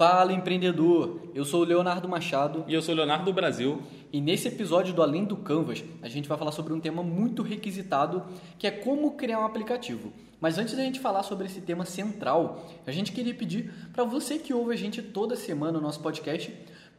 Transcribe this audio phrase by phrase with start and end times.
[0.00, 3.82] Fala empreendedor, eu sou o Leonardo Machado E eu sou o Leonardo do Brasil.
[4.12, 7.42] e nesse episódio do Além do Canvas a gente vai falar sobre um tema muito
[7.42, 8.22] requisitado
[8.56, 10.12] que é como criar um aplicativo.
[10.40, 14.38] Mas antes da gente falar sobre esse tema central, a gente queria pedir para você
[14.38, 16.56] que ouve a gente toda semana no nosso podcast,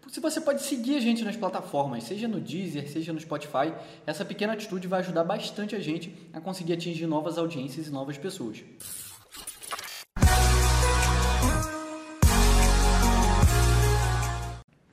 [0.09, 3.71] se você pode seguir a gente nas plataformas, seja no Deezer, seja no Spotify,
[4.05, 8.17] essa pequena atitude vai ajudar bastante a gente a conseguir atingir novas audiências e novas
[8.17, 8.61] pessoas.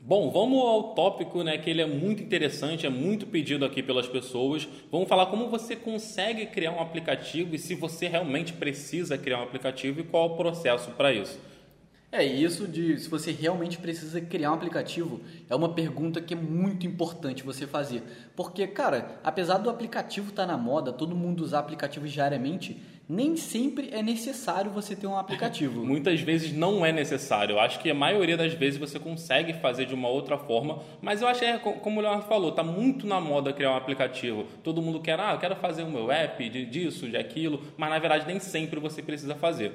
[0.09, 4.07] Bom, vamos ao tópico, né, que ele é muito interessante, é muito pedido aqui pelas
[4.07, 4.69] pessoas.
[4.89, 9.43] Vamos falar como você consegue criar um aplicativo e se você realmente precisa criar um
[9.43, 11.41] aplicativo e qual o processo para isso.
[12.13, 15.21] É isso de se você realmente precisa criar um aplicativo
[15.51, 18.01] é uma pergunta que é muito importante você fazer.
[18.37, 23.89] Porque, cara, apesar do aplicativo estar na moda, todo mundo usar aplicativos diariamente, nem sempre
[23.93, 25.83] é necessário você ter um aplicativo.
[25.87, 27.55] Muitas vezes não é necessário.
[27.55, 31.23] Eu acho que a maioria das vezes você consegue fazer de uma outra forma, mas
[31.23, 33.77] eu acho que, é co- como o Leonardo falou, está muito na moda criar um
[33.77, 34.45] aplicativo.
[34.65, 37.91] Todo mundo quer, ah, eu quero fazer o meu app de, disso, de aquilo, mas
[37.91, 39.73] na verdade nem sempre você precisa fazer.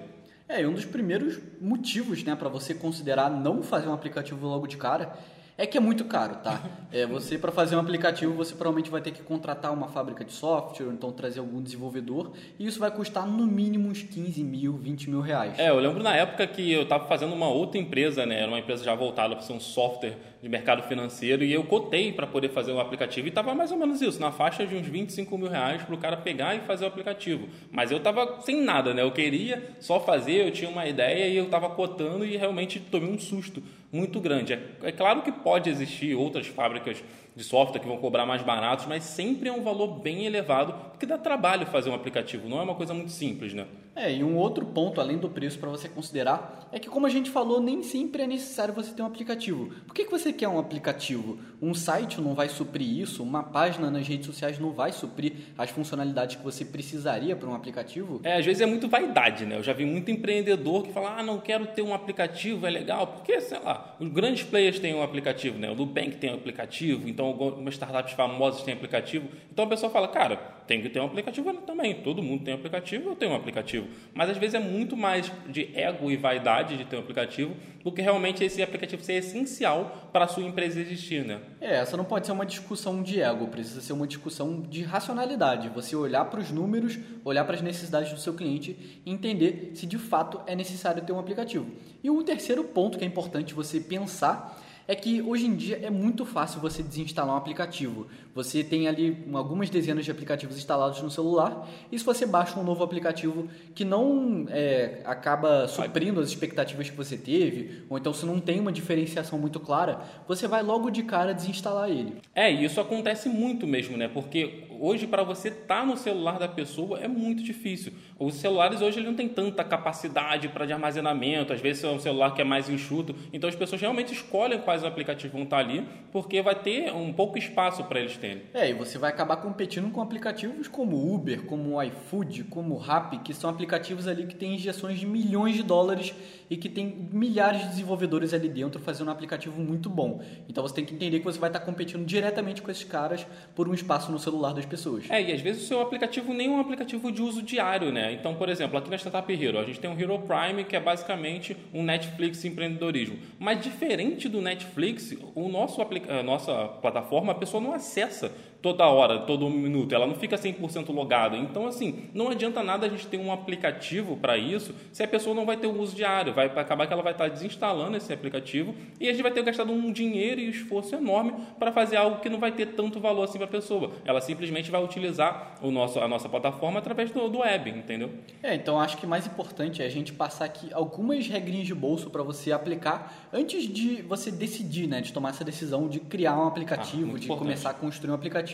[0.50, 4.68] É, e um dos primeiros motivos, né, para você considerar não fazer um aplicativo logo
[4.68, 5.14] de cara
[5.58, 6.62] é que é muito caro, tá?
[6.94, 10.34] É, você para fazer um aplicativo, você provavelmente vai ter que contratar uma fábrica de
[10.34, 14.74] software, ou então trazer algum desenvolvedor, e isso vai custar no mínimo uns 15 mil,
[14.74, 15.58] 20 mil reais.
[15.58, 18.42] É, eu lembro na época que eu estava fazendo uma outra empresa, né?
[18.42, 22.12] Era uma empresa já voltada para ser um software de mercado financeiro e eu cotei
[22.12, 24.88] para poder fazer um aplicativo e estava mais ou menos isso, na faixa de uns
[24.88, 27.48] 25 mil reais para o cara pegar e fazer o aplicativo.
[27.72, 29.02] Mas eu estava sem nada, né?
[29.02, 33.10] Eu queria só fazer, eu tinha uma ideia e eu estava cotando e realmente tomei
[33.10, 34.54] um susto muito grande.
[34.54, 37.04] É, é claro que pode existir outras fábricas
[37.36, 41.06] de software que vão cobrar mais baratos, mas sempre é um valor bem elevado, porque
[41.06, 43.66] dá trabalho fazer um aplicativo, não é uma coisa muito simples, né?
[44.02, 47.10] É, e um outro ponto, além do preço para você considerar, é que como a
[47.10, 49.72] gente falou, nem sempre é necessário você ter um aplicativo.
[49.86, 51.38] Por que, que você quer um aplicativo?
[51.62, 55.70] Um site não vai suprir isso, uma página nas redes sociais não vai suprir as
[55.70, 58.20] funcionalidades que você precisaria para um aplicativo?
[58.24, 59.58] É, às vezes é muito vaidade, né?
[59.58, 63.06] Eu já vi muito empreendedor que fala, ah, não quero ter um aplicativo, é legal,
[63.06, 65.70] porque, sei lá, os grandes players têm um aplicativo, né?
[65.70, 69.28] O Nubank tem um aplicativo, então algumas startups famosas têm aplicativo.
[69.54, 71.96] Então a pessoa fala, cara, tem que ter um aplicativo também.
[71.96, 73.88] Todo mundo tem um aplicativo, eu tenho um aplicativo.
[74.14, 77.92] Mas às vezes é muito mais de ego e vaidade de ter um aplicativo do
[77.92, 81.40] que realmente esse aplicativo ser essencial para a sua empresa existir, né?
[81.60, 85.70] É, essa não pode ser uma discussão de ego, precisa ser uma discussão de racionalidade.
[85.70, 89.86] Você olhar para os números, olhar para as necessidades do seu cliente e entender se
[89.86, 91.66] de fato é necessário ter um aplicativo.
[92.04, 94.61] E o terceiro ponto que é importante você pensar
[94.92, 98.08] é que hoje em dia é muito fácil você desinstalar um aplicativo.
[98.36, 102.64] Você tem ali algumas dezenas de aplicativos instalados no celular e se você baixa um
[102.64, 108.26] novo aplicativo que não é, acaba suprindo as expectativas que você teve, ou então se
[108.26, 112.18] não tem uma diferenciação muito clara, você vai logo de cara desinstalar ele.
[112.36, 114.10] É, isso acontece muito mesmo, né?
[114.10, 117.94] Porque hoje para você estar no celular da pessoa é muito difícil.
[118.18, 122.00] Os celulares hoje ele não tem tanta capacidade para de armazenamento, às vezes é um
[122.00, 125.88] celular que é mais enxuto, então as pessoas realmente escolhem quais aplicativos vão estar ali,
[126.12, 128.42] porque vai ter um pouco espaço para eles terem.
[128.54, 133.34] É, e você vai acabar competindo com aplicativos como Uber, como iFood, como Rappi, que
[133.34, 136.14] são aplicativos ali que têm injeções de milhões de dólares
[136.50, 140.22] e que tem milhares de desenvolvedores ali dentro fazendo um aplicativo muito bom.
[140.50, 143.26] Então você tem que entender que você vai estar competindo diretamente com esses caras
[143.56, 145.10] por um espaço no celular das pessoas.
[145.10, 148.14] É, e às vezes o seu aplicativo nem é um aplicativo de uso diário, né?
[148.14, 150.80] Então, por exemplo, aqui na Startup Hero, a gente tem o Hero Prime, que é
[150.80, 153.20] basicamente um Netflix empreendedorismo.
[153.38, 155.82] Mas diferente do Netflix, o nosso
[156.24, 158.32] nossa plataforma, a pessoa não acessa
[158.62, 161.36] toda hora, todo minuto, ela não fica 100% logada.
[161.38, 165.36] Então, assim, não adianta nada a gente ter um aplicativo para isso se a pessoa
[165.36, 166.34] não vai ter o uso diário.
[166.34, 169.72] Vai acabar que ela vai estar desinstalando esse aplicativo e a gente vai ter gastado
[169.72, 173.38] um dinheiro e esforço enorme para fazer algo que não vai ter tanto valor assim
[173.38, 173.92] para a pessoa.
[174.06, 178.12] Ela simplesmente vai utilizar o nosso, a nossa plataforma através do, do web, entendeu?
[178.44, 182.10] É, então acho que mais importante é a gente passar aqui algumas regrinhas de bolso
[182.10, 186.48] para você aplicar antes de você decidir, né, de tomar essa decisão de criar um
[186.48, 187.38] aplicativo, Ah, de importante.
[187.40, 188.51] começar a construir um aplicativo.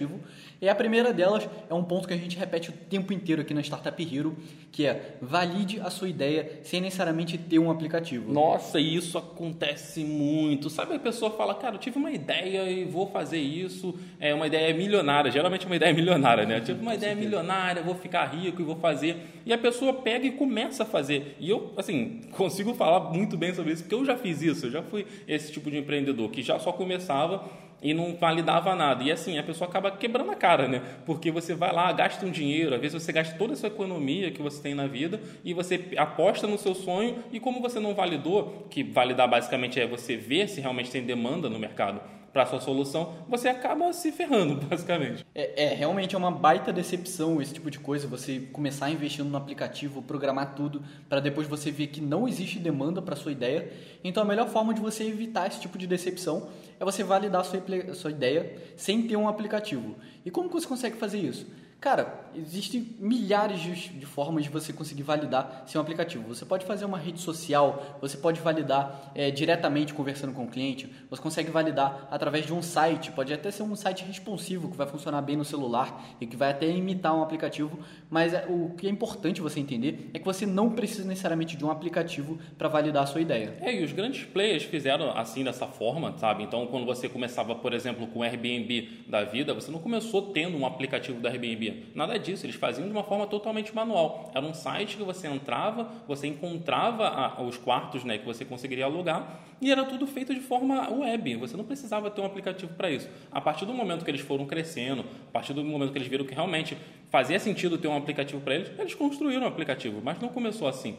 [0.61, 3.53] E a primeira delas é um ponto que a gente repete o tempo inteiro aqui
[3.53, 4.35] na Startup Hero,
[4.71, 8.31] que é valide a sua ideia sem necessariamente ter um aplicativo.
[8.31, 10.69] Nossa, e isso acontece muito.
[10.69, 13.97] Sabe, a pessoa fala, cara, eu tive uma ideia e vou fazer isso.
[14.19, 16.57] É uma ideia milionária, geralmente é uma ideia milionária, né?
[16.57, 19.41] Eu tive uma ideia milionária, vou ficar rico e vou fazer.
[19.45, 21.35] E a pessoa pega e começa a fazer.
[21.39, 24.65] E eu, assim, consigo falar muito bem sobre isso, porque eu já fiz isso.
[24.65, 27.45] Eu já fui esse tipo de empreendedor que já só começava
[27.81, 29.03] e não validava nada.
[29.03, 30.81] E assim, a pessoa acaba quebrando a cara, né?
[31.05, 34.31] Porque você vai lá, gasta um dinheiro, às vezes você gasta toda a sua economia
[34.31, 37.93] que você tem na vida e você aposta no seu sonho e como você não
[37.93, 42.01] validou, que validar basicamente é você ver se realmente tem demanda no mercado
[42.37, 45.25] para sua solução, você acaba se ferrando, basicamente.
[45.33, 49.37] É, é, realmente é uma baita decepção esse tipo de coisa, você começar investindo no
[49.37, 53.73] aplicativo, programar tudo, para depois você ver que não existe demanda para sua ideia.
[54.03, 56.47] Então a melhor forma de você evitar esse tipo de decepção
[56.79, 57.59] é você validar sua,
[57.95, 59.95] sua ideia sem ter um aplicativo.
[60.23, 61.47] E como que você consegue fazer isso?
[61.79, 66.27] Cara, existem milhares de, formas de você conseguir validar seu aplicativo.
[66.27, 70.91] Você pode fazer uma rede social, você pode validar é, diretamente conversando com o cliente,
[71.07, 74.87] você consegue validar através de um site, pode até ser um site responsivo que vai
[74.87, 77.77] funcionar bem no celular e que vai até imitar um aplicativo,
[78.09, 81.63] mas é, o que é importante você entender é que você não precisa necessariamente de
[81.63, 83.55] um aplicativo para validar a sua ideia.
[83.61, 86.43] É, e os grandes players fizeram assim dessa forma, sabe?
[86.43, 90.57] Então, quando você começava, por exemplo, com o Airbnb da vida, você não começou tendo
[90.57, 94.31] um aplicativo do Airbnb Nada disso, eles faziam de uma forma totalmente manual.
[94.33, 98.85] Era um site que você entrava, você encontrava a, os quartos né, que você conseguiria
[98.85, 101.35] alugar e era tudo feito de forma web.
[101.35, 103.09] Você não precisava ter um aplicativo para isso.
[103.31, 106.25] A partir do momento que eles foram crescendo, a partir do momento que eles viram
[106.25, 106.77] que realmente
[107.09, 110.95] fazia sentido ter um aplicativo para eles, eles construíram um aplicativo, mas não começou assim.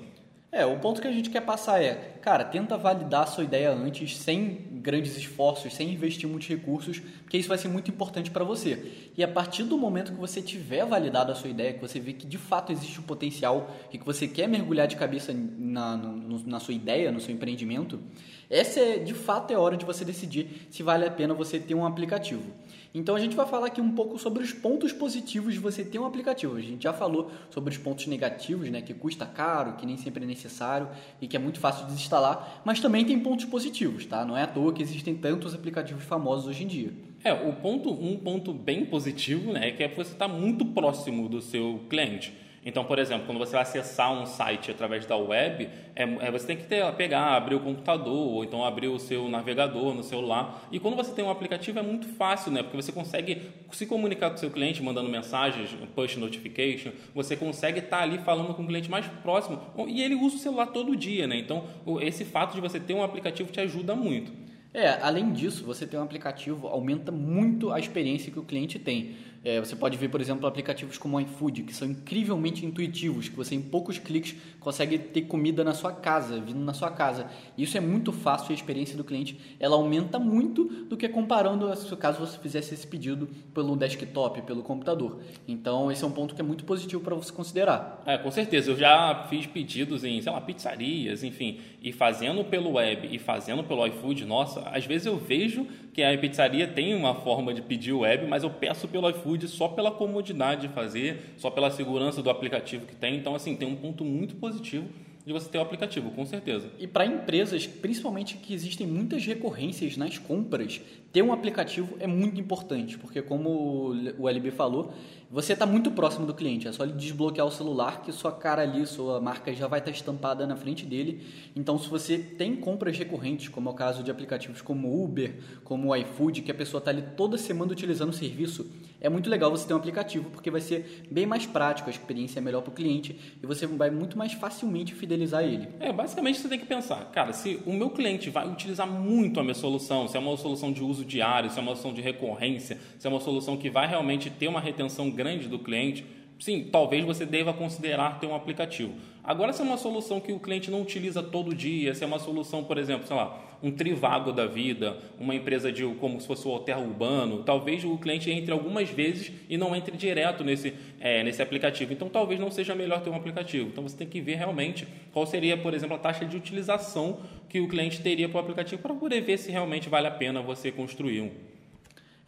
[0.51, 3.71] É, o ponto que a gente quer passar é, cara, tenta validar a sua ideia
[3.71, 8.43] antes, sem grandes esforços, sem investir muitos recursos, porque isso vai ser muito importante para
[8.45, 9.11] você.
[9.15, 12.15] E a partir do momento que você tiver validado a sua ideia, que você vê
[12.15, 16.39] que de fato existe um potencial e que você quer mergulhar de cabeça na, no,
[16.47, 18.01] na sua ideia, no seu empreendimento,
[18.49, 21.75] essa é, de fato é hora de você decidir se vale a pena você ter
[21.75, 22.51] um aplicativo.
[22.95, 25.99] Então a gente vai falar aqui um pouco sobre os pontos positivos de você ter
[25.99, 26.57] um aplicativo.
[26.57, 30.25] A gente já falou sobre os pontos negativos, né, que custa caro, que nem sempre
[30.25, 30.89] é necessário
[31.21, 34.25] e que é muito fácil de desinstalar, mas também tem pontos positivos, tá?
[34.25, 36.93] Não é à toa que existem tantos aplicativos famosos hoje em dia.
[37.23, 41.29] É, o ponto, um ponto bem positivo, né, é que é você está muito próximo
[41.29, 42.48] do seu cliente.
[42.69, 46.49] Então, por exemplo, quando você vai acessar um site através da web, é, é, você
[46.49, 50.69] tem que ter, pegar, abrir o computador, ou então abrir o seu navegador no celular.
[50.71, 52.63] E quando você tem um aplicativo é muito fácil, né?
[52.63, 53.41] Porque você consegue
[53.73, 58.53] se comunicar com o seu cliente, mandando mensagens, push notification, você consegue estar ali falando
[58.53, 59.63] com o cliente mais próximo.
[59.87, 61.39] E ele usa o celular todo dia, né?
[61.39, 61.65] Então,
[62.03, 64.31] esse fato de você ter um aplicativo te ajuda muito.
[64.75, 69.17] É, além disso, você ter um aplicativo aumenta muito a experiência que o cliente tem.
[69.45, 73.37] É, você pode ver, por exemplo, aplicativos como o iFood, que são incrivelmente intuitivos, que
[73.37, 77.27] você em poucos cliques consegue ter comida na sua casa, vindo na sua casa.
[77.57, 81.69] Isso é muito fácil, a experiência do cliente ela aumenta muito do que comparando
[81.99, 85.21] caso você fizesse esse pedido pelo desktop, pelo computador.
[85.47, 88.03] Então, esse é um ponto que é muito positivo para você considerar.
[88.07, 88.71] É, com certeza.
[88.71, 93.63] Eu já fiz pedidos em, sei lá, pizzarias, enfim, e fazendo pelo web e fazendo
[93.65, 97.93] pelo iFood, nossa, às vezes eu vejo que a pizzaria tem uma forma de pedir
[97.93, 102.31] web, mas eu peço pelo iFood só pela comodidade de fazer, só pela segurança do
[102.31, 103.17] aplicativo que tem.
[103.17, 104.89] Então, assim, tem um ponto muito positivo
[105.29, 106.71] de você ter o aplicativo, com certeza.
[106.79, 110.81] E para empresas, principalmente que existem muitas recorrências nas compras,
[111.13, 114.95] ter um aplicativo é muito importante, porque como o LB falou,
[115.31, 118.63] você está muito próximo do cliente, é só ele desbloquear o celular que sua cara
[118.63, 121.23] ali, sua marca já vai estar tá estampada na frente dele.
[121.55, 125.35] Então, se você tem compras recorrentes, como é o caso de aplicativos como Uber,
[125.65, 128.71] como o iFood, que a pessoa está ali toda semana utilizando o serviço,
[129.01, 132.41] é muito legal você ter um aplicativo, porque vai ser bem mais prático, a experiência
[132.41, 135.69] é melhor para o cliente e você vai muito mais facilmente fidelizar ele.
[135.79, 139.43] É, basicamente você tem que pensar, cara, se o meu cliente vai utilizar muito a
[139.43, 142.79] minha solução, se é uma solução de uso diário, se é uma solução de recorrência,
[142.99, 146.07] se é uma solução que vai realmente ter uma retenção grande do cliente,
[146.39, 148.95] sim, talvez você deva considerar ter um aplicativo.
[149.25, 152.21] Agora, se é uma solução que o cliente não utiliza todo dia, se é uma
[152.21, 156.47] solução, por exemplo, sei lá, um trivago da vida, uma empresa de como se fosse
[156.47, 161.25] o hotel urbano, talvez o cliente entre algumas vezes e não entre direto nesse, é,
[161.25, 161.93] nesse aplicativo.
[161.93, 163.69] Então, talvez não seja melhor ter um aplicativo.
[163.69, 167.61] Então, você tem que ver realmente qual seria, por exemplo, a taxa de utilização que
[167.61, 170.71] o cliente teria para o aplicativo para poder ver se realmente vale a pena você
[170.71, 171.58] construir um.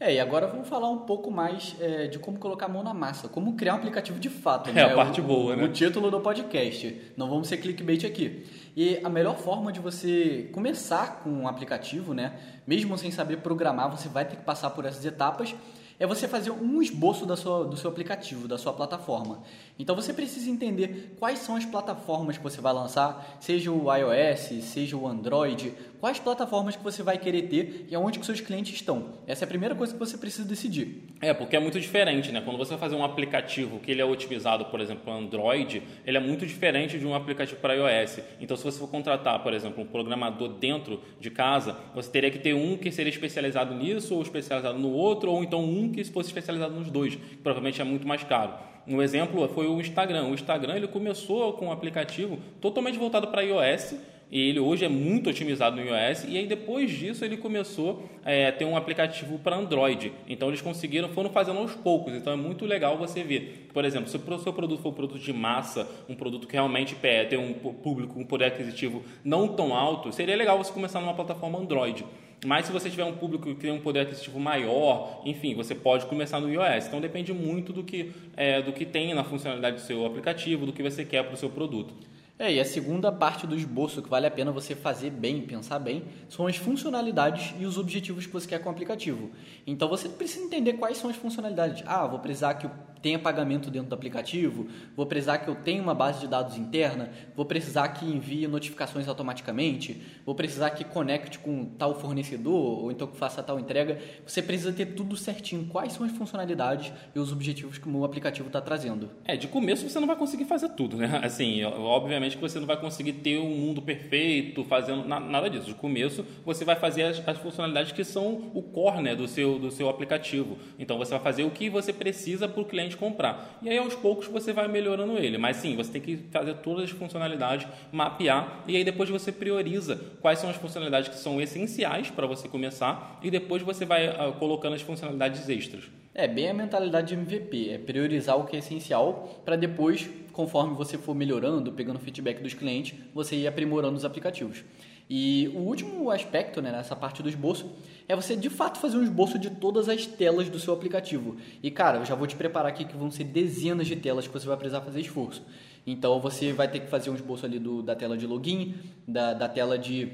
[0.03, 2.95] É, e agora vamos falar um pouco mais é, de como colocar a mão na
[2.95, 4.71] massa, como criar um aplicativo de fato.
[4.71, 4.83] É né?
[4.85, 5.63] a parte o, boa, né?
[5.63, 7.13] O título do podcast.
[7.19, 8.47] Não vamos ser clickbait aqui.
[8.75, 12.33] E a melhor forma de você começar com um aplicativo, né?
[12.67, 15.55] Mesmo sem saber programar, você vai ter que passar por essas etapas
[16.01, 19.43] é você fazer um esboço da sua, do seu aplicativo, da sua plataforma.
[19.79, 24.65] Então você precisa entender quais são as plataformas que você vai lançar, seja o iOS,
[24.65, 28.75] seja o Android, quais plataformas que você vai querer ter e aonde que seus clientes
[28.75, 29.11] estão.
[29.27, 31.05] Essa é a primeira coisa que você precisa decidir.
[31.21, 32.41] É, porque é muito diferente, né?
[32.41, 36.17] Quando você vai fazer um aplicativo que ele é otimizado, por exemplo, para Android, ele
[36.17, 38.21] é muito diferente de um aplicativo para iOS.
[38.41, 42.39] Então, se você for contratar, por exemplo, um programador dentro de casa, você teria que
[42.39, 46.31] ter um que seria especializado nisso ou especializado no outro, ou então um que fosse
[46.31, 48.55] especializado nos dois, que provavelmente é muito mais caro.
[48.87, 50.25] Um exemplo foi o Instagram.
[50.25, 53.95] O Instagram ele começou com um aplicativo totalmente voltado para iOS,
[54.39, 58.53] ele hoje é muito otimizado no iOS e aí depois disso ele começou é, a
[58.53, 62.65] ter um aplicativo para Android então eles conseguiram foram fazendo aos poucos então é muito
[62.65, 66.15] legal você ver por exemplo se o seu produto for um produto de massa um
[66.15, 66.97] produto que realmente
[67.29, 71.59] tem um público um poder aquisitivo não tão alto seria legal você começar numa plataforma
[71.59, 72.05] Android
[72.45, 76.07] mas se você tiver um público que tem um poder aquisitivo maior, enfim, você pode
[76.07, 76.87] começar no iOS.
[76.87, 80.73] Então depende muito do que, é, do que tem na funcionalidade do seu aplicativo, do
[80.73, 81.93] que você quer para o seu produto.
[82.41, 85.79] É, e a segunda parte do esboço que vale a pena você fazer bem, pensar
[85.79, 89.31] bem, são as funcionalidades e os objetivos que você quer com o aplicativo.
[89.67, 91.85] Então você precisa entender quais são as funcionalidades.
[91.87, 92.67] Ah, vou precisar que
[93.03, 97.11] tenha pagamento dentro do aplicativo, vou precisar que eu tenha uma base de dados interna,
[97.35, 103.07] vou precisar que envie notificações automaticamente, vou precisar que conecte com tal fornecedor ou então
[103.07, 103.99] que faça tal entrega.
[104.27, 108.49] Você precisa ter tudo certinho, quais são as funcionalidades e os objetivos que o aplicativo
[108.49, 109.11] está trazendo.
[109.25, 111.21] É, de começo você não vai conseguir fazer tudo, né?
[111.23, 115.67] Assim, obviamente que você não vai conseguir ter um mundo perfeito, fazendo nada disso.
[115.67, 119.59] De começo, você vai fazer as, as funcionalidades que são o core né, do, seu,
[119.59, 120.59] do seu aplicativo.
[120.79, 123.59] Então, você vai fazer o que você precisa para o cliente comprar.
[123.63, 125.39] E aí, aos poucos, você vai melhorando ele.
[125.39, 130.01] Mas sim, você tem que fazer todas as funcionalidades, mapear, e aí depois você prioriza
[130.21, 134.33] quais são as funcionalidades que são essenciais para você começar, e depois você vai uh,
[134.39, 135.85] colocando as funcionalidades extras.
[136.15, 140.75] É bem a mentalidade de MVP, é priorizar o que é essencial para depois, conforme
[140.75, 144.65] você for melhorando, pegando feedback dos clientes, você ir aprimorando os aplicativos.
[145.13, 147.69] E o último aspecto né, nessa parte do esboço
[148.11, 151.37] é você de fato fazer um esboço de todas as telas do seu aplicativo.
[151.63, 154.33] E cara, eu já vou te preparar aqui que vão ser dezenas de telas que
[154.33, 155.45] você vai precisar fazer esforço.
[155.87, 158.75] Então você vai ter que fazer um esboço ali do, da tela de login,
[159.07, 160.09] da, da tela de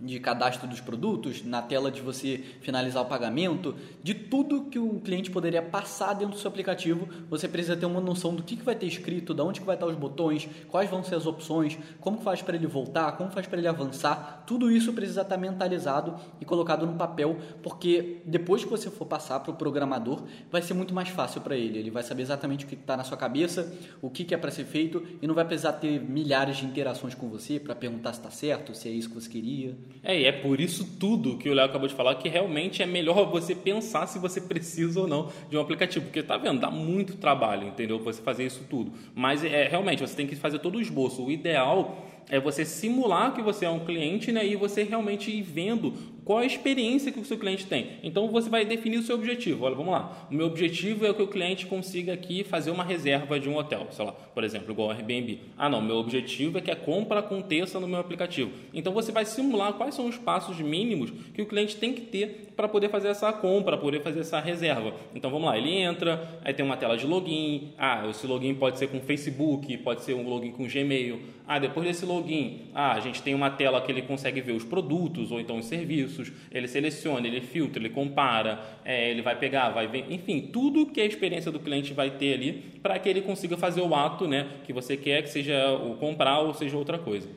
[0.00, 5.00] de cadastro dos produtos, na tela de você finalizar o pagamento, de tudo que o
[5.00, 8.62] cliente poderia passar dentro do seu aplicativo, você precisa ter uma noção do que, que
[8.62, 11.78] vai ter escrito, de onde que vai estar os botões, quais vão ser as opções,
[11.98, 16.14] como faz para ele voltar, como faz para ele avançar, tudo isso precisa estar mentalizado
[16.40, 20.74] e colocado no papel, porque depois que você for passar para o programador, vai ser
[20.74, 23.72] muito mais fácil para ele, ele vai saber exatamente o que está na sua cabeça,
[24.02, 27.14] o que, que é para ser feito e não vai precisar ter milhares de interações
[27.14, 29.74] com você para perguntar se está certo, se é isso que você queria.
[30.02, 32.86] É, e é por isso tudo que o Léo acabou de falar que realmente é
[32.86, 36.70] melhor você pensar se você precisa ou não de um aplicativo, porque tá vendo, dá
[36.70, 37.98] muito trabalho, entendeu?
[37.98, 38.92] Você fazer isso tudo.
[39.14, 41.24] Mas é realmente você tem que fazer todo o esboço.
[41.24, 45.42] O ideal é você simular que você é um cliente né, e você realmente ir
[45.42, 45.92] vendo
[46.26, 48.00] qual a experiência que o seu cliente tem.
[48.02, 49.64] Então você vai definir o seu objetivo.
[49.64, 50.26] Olha, vamos lá.
[50.28, 53.86] O meu objetivo é que o cliente consiga aqui fazer uma reserva de um hotel,
[53.92, 55.38] sei lá, por exemplo, igual Airbnb.
[55.56, 58.50] Ah, não, meu objetivo é que a compra aconteça no meu aplicativo.
[58.74, 62.48] Então você vai simular quais são os passos mínimos que o cliente tem que ter
[62.56, 64.94] para poder fazer essa compra, poder fazer essa reserva.
[65.14, 67.72] Então vamos lá, ele entra, aí tem uma tela de login.
[67.78, 71.20] Ah, esse login pode ser com Facebook, pode ser um login com Gmail.
[71.48, 74.64] Ah, depois desse login, ah, a gente tem uma tela que ele consegue ver os
[74.64, 76.32] produtos ou então os serviços.
[76.50, 81.00] Ele seleciona, ele filtra, ele compara, é, ele vai pegar, vai ver, enfim, tudo que
[81.00, 84.48] a experiência do cliente vai ter ali para que ele consiga fazer o ato, né,
[84.64, 87.28] que você quer, que seja o comprar ou seja outra coisa.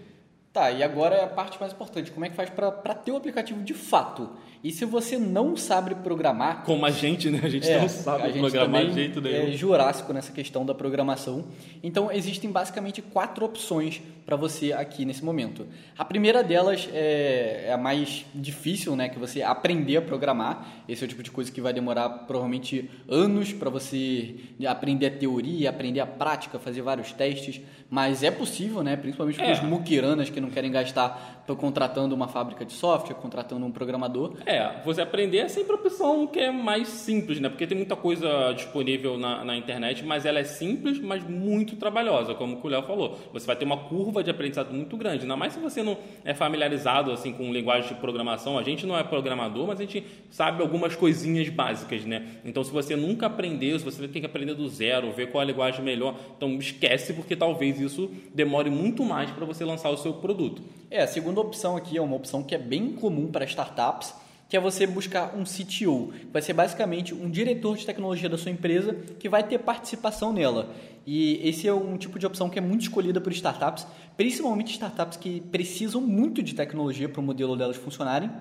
[0.52, 2.10] Tá, e agora é a parte mais importante.
[2.10, 4.32] Como é que faz para ter o aplicativo de fato?
[4.62, 6.64] E se você não sabe programar...
[6.64, 7.40] Como a gente, né?
[7.42, 9.48] A gente é, não sabe a programar de jeito nenhum.
[9.48, 11.46] é jurássico nessa questão da programação.
[11.82, 15.66] Então, existem basicamente quatro opções para você aqui nesse momento.
[15.98, 19.08] A primeira delas é, é, a mais difícil, né?
[19.08, 20.84] Que você aprender a programar.
[20.88, 24.36] Esse é o tipo de coisa que vai demorar provavelmente anos para você
[24.68, 27.62] aprender a teoria, aprender a prática, fazer vários testes.
[27.90, 28.96] Mas é possível, né?
[28.98, 29.64] Principalmente para os é.
[29.64, 34.34] muquiranas que não querem gastar contratando uma fábrica de software, contratando um programador.
[34.46, 37.50] É, você aprender é sempre a opção que é mais simples, né?
[37.50, 42.34] Porque tem muita coisa disponível na, na internet, mas ela é simples, mas muito trabalhosa,
[42.34, 43.18] como o Léo falou.
[43.34, 46.34] Você vai ter uma curva de aprendizado muito grande, ainda mais se você não é
[46.34, 48.58] familiarizado assim com linguagem de programação.
[48.58, 52.28] A gente não é programador, mas a gente sabe algumas coisinhas básicas, né?
[52.46, 55.46] Então, se você nunca aprendeu, se você tem que aprender do zero, ver qual é
[55.46, 59.98] a linguagem melhor, então esquece, porque talvez isso demore muito mais para você lançar o
[59.98, 60.62] seu produto.
[60.92, 61.08] É, a
[61.40, 64.14] segunda opção aqui é uma opção que é bem comum para startups
[64.50, 68.36] que é você buscar um CTO, que vai ser basicamente um diretor de tecnologia da
[68.36, 70.74] sua empresa que vai ter participação nela.
[71.06, 73.86] E esse é um tipo de opção que é muito escolhida por startups,
[74.18, 78.32] principalmente startups que precisam muito de tecnologia para o modelo delas funcionarem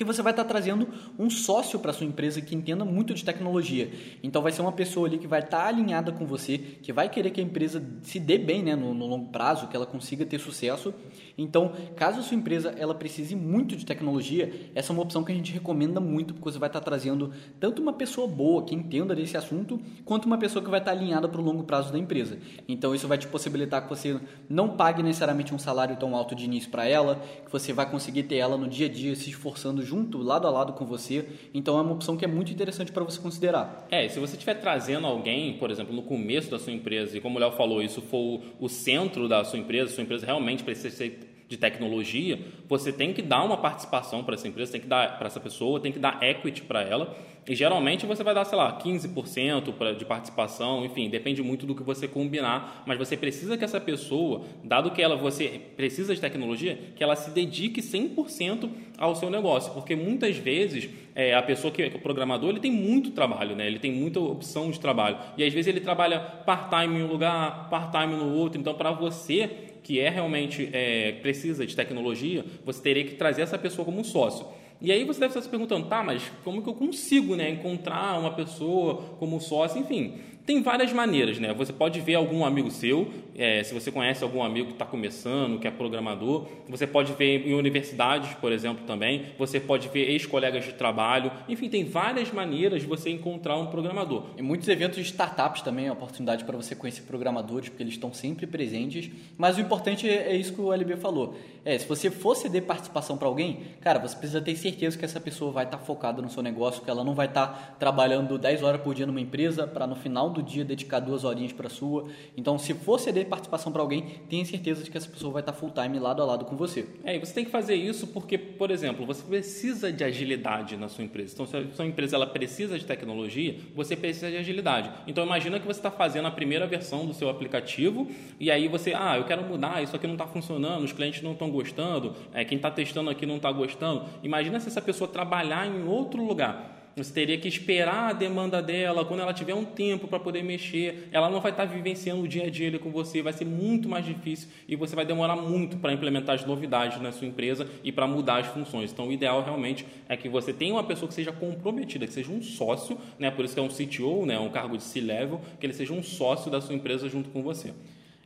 [0.00, 0.88] que você vai estar trazendo
[1.18, 3.90] um sócio para sua empresa que entenda muito de tecnologia.
[4.22, 7.30] Então vai ser uma pessoa ali que vai estar alinhada com você, que vai querer
[7.30, 10.40] que a empresa se dê bem né, no, no longo prazo, que ela consiga ter
[10.40, 10.94] sucesso.
[11.36, 15.32] Então, caso a sua empresa ela precise muito de tecnologia, essa é uma opção que
[15.32, 19.14] a gente recomenda muito, porque você vai estar trazendo tanto uma pessoa boa que entenda
[19.14, 22.38] desse assunto, quanto uma pessoa que vai estar alinhada para o longo prazo da empresa.
[22.66, 26.46] Então, isso vai te possibilitar que você não pague necessariamente um salário tão alto de
[26.46, 29.89] início para ela, que você vai conseguir ter ela no dia a dia se esforçando
[29.90, 31.26] junto, lado a lado com você.
[31.52, 33.88] Então é uma opção que é muito interessante para você considerar.
[33.90, 37.36] É, se você estiver trazendo alguém, por exemplo, no começo da sua empresa, e como
[37.36, 41.26] o Léo falou, isso for o centro da sua empresa, sua empresa realmente precisa ser
[41.48, 45.26] de tecnologia, você tem que dar uma participação para essa empresa, tem que dar para
[45.26, 47.12] essa pessoa, tem que dar equity para ela.
[47.48, 51.82] E geralmente você vai dar, sei lá, 15% de participação, enfim, depende muito do que
[51.82, 56.78] você combinar, mas você precisa que essa pessoa, dado que ela você precisa de tecnologia,
[56.94, 61.82] que ela se dedique 100% ao seu negócio, porque muitas vezes é, a pessoa que
[61.82, 63.66] é programador, ele tem muito trabalho, né?
[63.66, 65.18] Ele tem muita opção de trabalho.
[65.36, 69.50] E às vezes ele trabalha part-time em um lugar, part-time no outro, então para você
[69.82, 74.04] que é realmente é, precisa de tecnologia, você teria que trazer essa pessoa como um
[74.04, 74.46] sócio.
[74.80, 78.18] E aí você deve estar se perguntando, tá, mas como que eu consigo né, encontrar
[78.18, 79.78] uma pessoa como sócio?
[79.78, 80.14] Enfim,
[80.46, 81.52] tem várias maneiras, né?
[81.54, 85.58] Você pode ver algum amigo seu, é, se você conhece algum amigo que está começando,
[85.58, 90.64] que é programador, você pode ver em universidades, por exemplo, também, você pode ver ex-colegas
[90.64, 94.24] de trabalho, enfim, tem várias maneiras de você encontrar um programador.
[94.36, 97.94] Em muitos eventos de startups também é uma oportunidade para você conhecer programadores, porque eles
[97.94, 101.36] estão sempre presentes, mas o importante é isso que o LB falou.
[101.64, 105.20] É, se você for ceder participação para alguém, cara, você precisa ter certeza que essa
[105.20, 108.38] pessoa vai estar tá focada no seu negócio, que ela não vai estar tá trabalhando
[108.38, 111.68] 10 horas por dia numa empresa para no final do dia dedicar duas horinhas para
[111.68, 112.08] sua.
[112.36, 115.52] Então, se for ceder participação para alguém, tenha certeza de que essa pessoa vai estar
[115.52, 116.86] tá full time lado a lado com você.
[117.04, 120.88] É, e você tem que fazer isso porque, por exemplo, você precisa de agilidade na
[120.88, 121.34] sua empresa.
[121.34, 124.90] Então, se a sua empresa ela precisa de tecnologia, você precisa de agilidade.
[125.06, 128.08] Então, imagina que você está fazendo a primeira versão do seu aplicativo
[128.38, 131.32] e aí você, ah, eu quero mudar, isso aqui não está funcionando, os clientes não
[131.32, 134.04] estão gostando, é, quem está testando aqui não está gostando.
[134.22, 136.79] Imagina se essa pessoa trabalhar em outro lugar.
[137.04, 141.08] Você teria que esperar a demanda dela, quando ela tiver um tempo para poder mexer,
[141.12, 143.88] ela não vai estar tá vivenciando o dia a dia com você, vai ser muito
[143.88, 147.90] mais difícil e você vai demorar muito para implementar as novidades na sua empresa e
[147.90, 148.92] para mudar as funções.
[148.92, 152.30] Então, o ideal realmente é que você tenha uma pessoa que seja comprometida, que seja
[152.30, 153.30] um sócio, né?
[153.30, 154.38] por isso que é um CTO, né?
[154.38, 157.72] um cargo de C-level, que ele seja um sócio da sua empresa junto com você.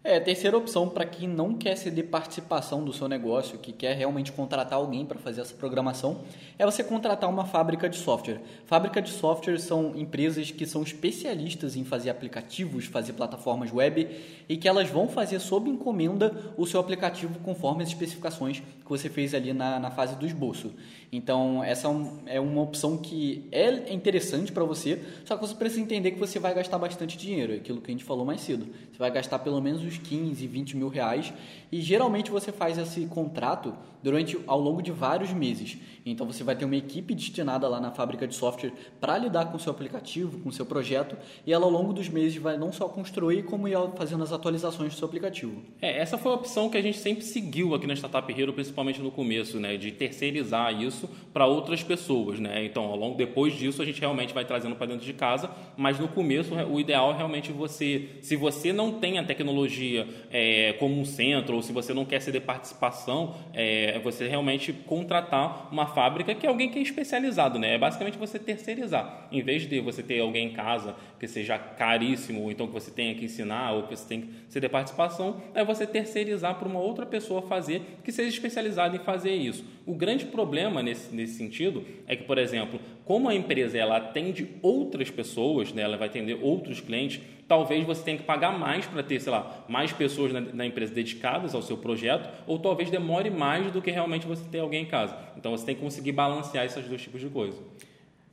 [0.07, 4.31] É, terceira opção para quem não quer ceder participação do seu negócio, que quer realmente
[4.33, 6.21] contratar alguém para fazer essa programação,
[6.59, 8.39] é você contratar uma fábrica de software.
[8.67, 14.07] Fábrica de software são empresas que são especialistas em fazer aplicativos, fazer plataformas web
[14.47, 19.09] e que elas vão fazer sob encomenda o seu aplicativo conforme as especificações que você
[19.09, 20.75] fez ali na, na fase do esboço.
[21.11, 21.89] Então, essa
[22.27, 26.19] é, é uma opção que é interessante para você, só que você precisa entender que
[26.19, 28.67] você vai gastar bastante dinheiro, é aquilo que a gente falou mais cedo.
[28.93, 31.33] Você vai gastar pelo menos 15, 20 mil reais
[31.75, 35.79] e geralmente você faz esse contrato durante ao longo de vários meses.
[36.07, 39.57] Então você vai ter uma equipe destinada lá na fábrica de software para lidar com
[39.57, 42.71] o seu aplicativo, com o seu projeto, e ela ao longo dos meses vai não
[42.71, 45.63] só construir, como ir fazendo as atualizações do seu aplicativo.
[45.81, 49.01] É, essa foi a opção que a gente sempre seguiu aqui na Startup Hero, principalmente
[49.01, 52.65] no começo, né, de terceirizar isso para outras pessoas, né?
[52.65, 55.99] Então, ao longo depois disso a gente realmente vai trazendo para dentro de casa, mas
[55.99, 59.84] no começo o ideal é realmente você, se você não tem a tecnologia
[60.31, 65.69] é, como um centro ou se você não quer ceder participação, é, você realmente contratar
[65.73, 67.75] uma fábrica que é alguém que é especializado, né?
[67.75, 69.29] É basicamente você terceirizar.
[69.31, 72.91] Em vez de você ter alguém em casa que seja caríssimo, ou então que você
[72.91, 76.79] tenha que ensinar, ou que você tenha que ceder participação, é você terceirizar para uma
[76.79, 79.65] outra pessoa fazer que seja especializada em fazer isso.
[79.87, 84.49] O grande problema nesse, nesse sentido é que, por exemplo, como a empresa ela atende
[84.61, 89.03] outras pessoas, né, ela vai atender outros clientes, talvez você tenha que pagar mais para
[89.03, 93.31] ter, sei lá, mais pessoas na, na, empresa dedicadas ao seu projeto, ou talvez demore
[93.31, 95.17] mais do que realmente você ter alguém em casa.
[95.37, 97.59] Então você tem que conseguir balancear esses dois tipos de coisa.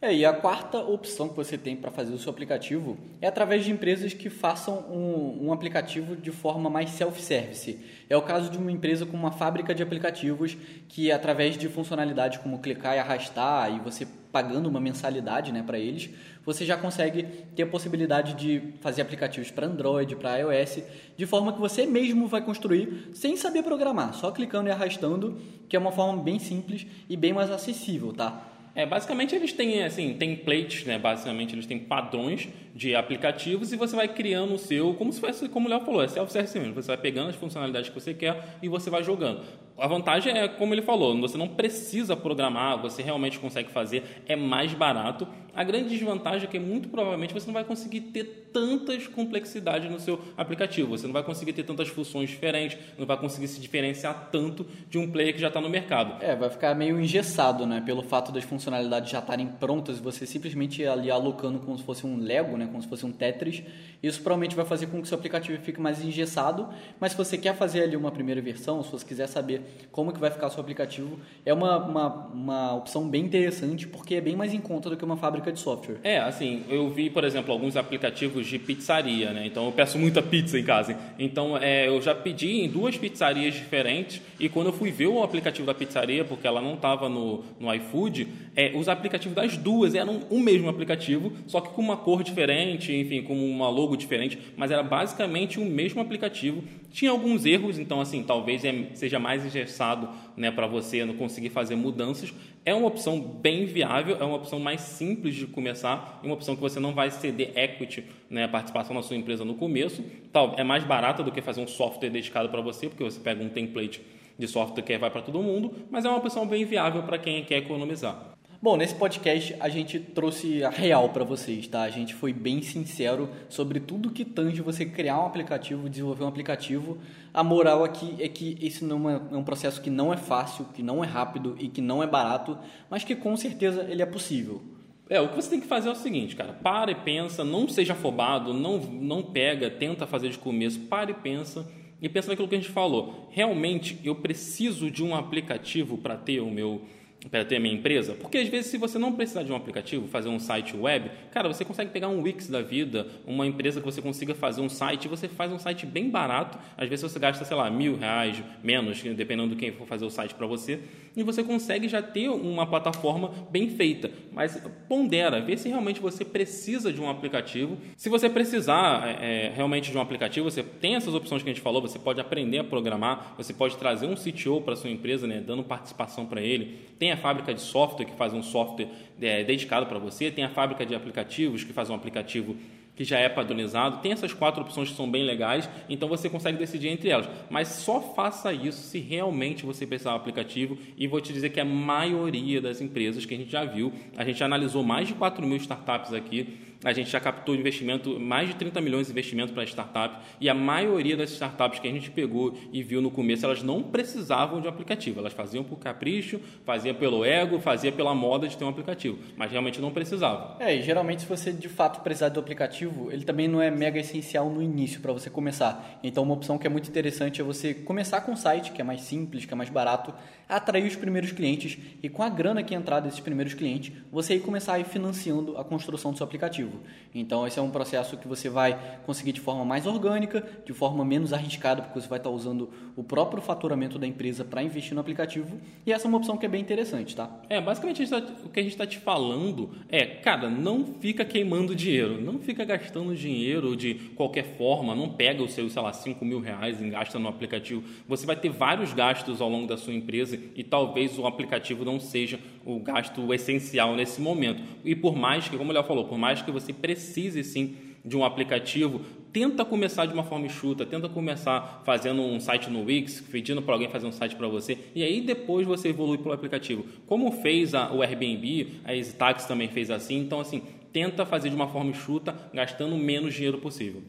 [0.04, 3.64] É, e a quarta opção que você tem para fazer o seu aplicativo é através
[3.64, 7.80] de empresas que façam um, um aplicativo de forma mais self-service.
[8.10, 10.58] É o caso de uma empresa com uma fábrica de aplicativos
[10.90, 15.78] que, através de funcionalidades como clicar e arrastar, e você pagando uma mensalidade né, para
[15.78, 16.10] eles,
[16.44, 17.22] você já consegue
[17.56, 20.80] ter a possibilidade de fazer aplicativos para Android, para iOS,
[21.16, 25.76] de forma que você mesmo vai construir sem saber programar, só clicando e arrastando, que
[25.76, 28.51] é uma forma bem simples e bem mais acessível, tá?
[28.74, 30.98] É, basicamente eles têm assim, templates, né?
[30.98, 35.50] Basicamente eles têm padrões de aplicativos e você vai criando o seu, como se fosse,
[35.50, 36.74] como o Léo falou, é self-service mesmo.
[36.74, 39.42] Você vai pegando as funcionalidades que você quer e você vai jogando.
[39.78, 44.36] A vantagem é, como ele falou, você não precisa programar, você realmente consegue fazer, é
[44.36, 45.28] mais barato.
[45.54, 50.00] A grande desvantagem é que muito provavelmente você não vai conseguir ter tantas complexidades no
[50.00, 54.30] seu aplicativo, você não vai conseguir ter tantas funções diferentes, não vai conseguir se diferenciar
[54.32, 56.24] tanto de um player que já está no mercado.
[56.24, 57.82] É, vai ficar meio engessado, né?
[57.86, 62.18] Pelo fato das funcionalidades já estarem prontas você simplesmente ali alocando como se fosse um
[62.18, 62.68] Lego, né?
[62.68, 63.64] Como se fosse um Tetris.
[64.02, 67.38] Isso provavelmente vai fazer com que o seu aplicativo fique mais engessado, mas se você
[67.38, 69.61] quer fazer ali uma primeira versão, se você quiser saber
[69.91, 74.15] como que vai ficar o seu aplicativo, é uma, uma, uma opção bem interessante porque
[74.15, 75.97] é bem mais em conta do que uma fábrica de software.
[76.04, 79.45] É, assim, eu vi, por exemplo, alguns aplicativos de pizzaria, né?
[79.45, 80.97] Então eu peço muita pizza em casa.
[81.19, 85.24] Então é, eu já pedi em duas pizzarias diferentes e quando eu fui ver o
[85.24, 89.95] aplicativo da pizzaria, porque ela não estava no, no iFood, é, os aplicativos das duas
[89.95, 94.38] eram o mesmo aplicativo, só que com uma cor diferente, enfim, com uma logo diferente,
[94.56, 96.63] mas era basicamente o mesmo aplicativo.
[96.91, 101.50] Tinha alguns erros, então assim, talvez é, seja mais engessado né, para você não conseguir
[101.50, 102.34] fazer mudanças.
[102.66, 106.56] É uma opção bem viável, é uma opção mais simples de começar, é uma opção
[106.56, 110.04] que você não vai ceder equity, né, participação na sua empresa no começo.
[110.32, 113.44] Tal, é mais barata do que fazer um software dedicado para você, porque você pega
[113.44, 114.02] um template
[114.38, 117.44] de software que vai para todo mundo, mas é uma opção bem viável para quem
[117.44, 118.32] quer economizar.
[118.63, 121.82] Bom, nesse podcast a gente trouxe a real para vocês, tá?
[121.82, 126.28] A gente foi bem sincero sobre tudo que tange você criar um aplicativo, desenvolver um
[126.28, 127.00] aplicativo.
[127.34, 130.65] A moral aqui é que esse não é, é um processo que não é fácil,
[130.76, 132.56] que não é rápido e que não é barato,
[132.88, 134.62] mas que com certeza ele é possível.
[135.10, 137.67] É, o que você tem que fazer é o seguinte, cara, para e pensa, não
[137.67, 141.67] seja afobado, não, não pega, tenta fazer de começo, para e pensa
[142.00, 143.28] e pensa naquilo que a gente falou.
[143.32, 146.82] Realmente eu preciso de um aplicativo para ter o meu
[147.30, 148.14] para ter a minha empresa?
[148.14, 151.48] Porque às vezes, se você não precisar de um aplicativo, fazer um site web, cara,
[151.48, 155.08] você consegue pegar um Wix da vida, uma empresa que você consiga fazer um site,
[155.08, 156.58] você faz um site bem barato.
[156.78, 160.10] Às vezes você gasta, sei lá, mil reais, menos, dependendo do quem for fazer o
[160.10, 160.80] site para você,
[161.15, 164.12] e você consegue já ter uma plataforma bem feita.
[164.32, 167.78] Mas pondera, vê se realmente você precisa de um aplicativo.
[167.97, 171.54] Se você precisar é, é realmente de um aplicativo, você tem essas opções que a
[171.54, 175.28] gente falou, você pode aprender a programar, você pode trazer um CTO para sua empresa,
[175.28, 176.80] né, dando participação para ele.
[176.97, 178.88] Tem a fábrica de software que faz um software
[179.21, 182.56] é, dedicado para você, tem a fábrica de aplicativos que faz um aplicativo
[182.95, 183.97] que já é padronizado.
[183.97, 187.30] Tem essas quatro opções que são bem legais, então você consegue decidir entre elas.
[187.49, 190.77] Mas só faça isso se realmente você precisar do aplicativo.
[190.97, 194.23] E vou te dizer que a maioria das empresas que a gente já viu, a
[194.23, 198.56] gente analisou mais de 4 mil startups aqui a gente já captou investimento, mais de
[198.56, 202.58] 30 milhões de investimento para startup, e a maioria das startups que a gente pegou
[202.72, 205.20] e viu no começo, elas não precisavam de um aplicativo.
[205.20, 209.52] Elas faziam por capricho, faziam pelo ego, faziam pela moda de ter um aplicativo, mas
[209.52, 210.56] realmente não precisavam.
[210.60, 214.00] É, e geralmente se você de fato precisar do aplicativo, ele também não é mega
[214.00, 216.00] essencial no início para você começar.
[216.04, 218.84] Então uma opção que é muito interessante é você começar com um site que é
[218.84, 220.13] mais simples, que é mais barato,
[220.48, 224.41] atrair os primeiros clientes e com a grana que entrar desses primeiros clientes, você ir
[224.41, 226.71] começar a ir financiando a construção do seu aplicativo.
[227.14, 231.04] Então, esse é um processo que você vai conseguir de forma mais orgânica, de forma
[231.04, 235.02] menos arriscada, porque você vai estar usando o próprio faturamento da empresa para investir no
[235.02, 235.60] aplicativo.
[235.86, 237.30] E essa é uma opção que é bem interessante, tá?
[237.50, 241.76] É, basicamente tá, o que a gente está te falando é, cara, não fica queimando
[241.76, 246.24] dinheiro, não fica gastando dinheiro de qualquer forma, não pega os seus, sei lá, 5
[246.24, 247.84] mil reais e gasta no aplicativo.
[248.08, 252.00] Você vai ter vários gastos ao longo da sua empresa e talvez o aplicativo não
[252.00, 254.62] seja o gasto essencial nesse momento.
[254.86, 258.17] E por mais que, como o Léo falou, por mais que você precise sim de
[258.17, 263.21] um aplicativo, tenta começar de uma forma enxuta, tenta começar fazendo um site no Wix,
[263.21, 266.34] pedindo para alguém fazer um site para você, e aí depois você evolui para o
[266.34, 266.86] aplicativo.
[267.06, 271.56] Como fez a, o Airbnb, a EasyTax também fez assim, então assim, tenta fazer de
[271.56, 274.02] uma forma enxuta, gastando o menos dinheiro possível.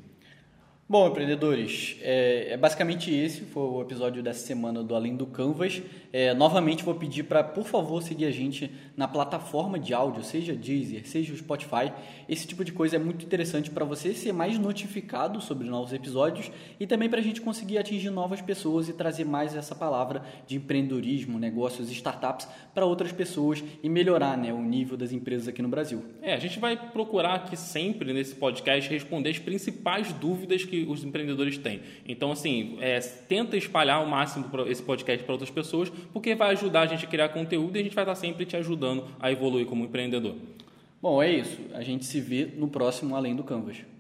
[0.88, 5.80] Bom, empreendedores, é, é, basicamente esse foi o episódio dessa semana do Além do Canvas.
[6.12, 10.54] É, novamente vou pedir para, por favor, seguir a gente na plataforma de áudio, seja
[10.54, 11.90] Deezer, seja o Spotify.
[12.28, 16.50] Esse tipo de coisa é muito interessante para você ser mais notificado sobre novos episódios
[16.78, 20.56] e também para a gente conseguir atingir novas pessoas e trazer mais essa palavra de
[20.56, 25.68] empreendedorismo, negócios, startups para outras pessoas e melhorar né, o nível das empresas aqui no
[25.68, 26.04] Brasil.
[26.20, 31.04] É, a gente vai procurar aqui sempre nesse podcast responder as principais dúvidas que os
[31.04, 31.82] empreendedores têm.
[32.08, 36.80] Então, assim, é, tenta espalhar o máximo esse podcast para outras pessoas, porque vai ajudar
[36.80, 39.66] a gente a criar conteúdo e a gente vai estar sempre te ajudando a evoluir
[39.66, 40.34] como empreendedor.
[41.02, 41.58] Bom, é isso.
[41.74, 43.91] A gente se vê no próximo Além do Canvas.